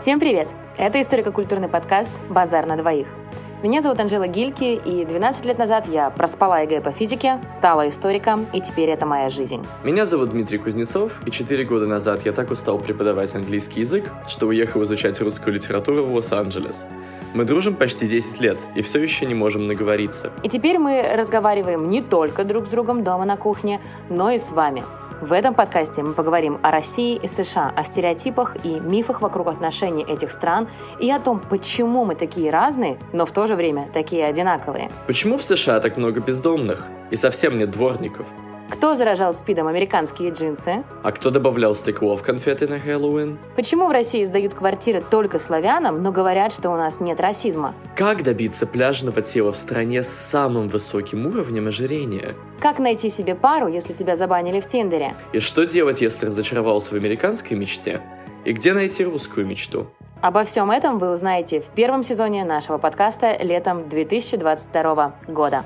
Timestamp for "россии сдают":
43.90-44.54